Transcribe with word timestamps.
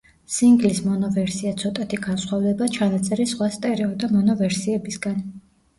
სინგლის 0.35 0.79
მონო 0.85 1.09
ვერსია 1.17 1.51
ცოტათი 1.63 1.99
განსხვავდება 2.07 2.71
ჩანაწერის 2.79 3.35
სხვა 3.37 3.53
სტერეო 3.59 3.95
და 4.05 4.15
მონო 4.17 4.39
ვერსიებისგან. 4.45 5.25